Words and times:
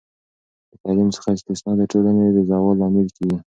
د 0.71 0.73
تعلیم 0.83 1.09
څخه 1.15 1.27
استثنا 1.35 1.71
د 1.77 1.81
ټولنې 1.91 2.25
د 2.35 2.39
زوال 2.49 2.75
لامل 2.79 3.07
کیږي. 3.17 3.37